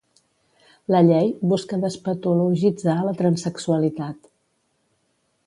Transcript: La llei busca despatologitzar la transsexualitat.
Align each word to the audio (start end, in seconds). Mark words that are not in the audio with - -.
La 0.95 1.01
llei 1.09 1.29
busca 1.51 1.79
despatologitzar 1.83 2.97
la 3.09 3.15
transsexualitat. 3.21 4.19